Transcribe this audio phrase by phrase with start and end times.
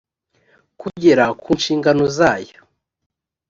[0.81, 2.59] kugera ku nshingano zayo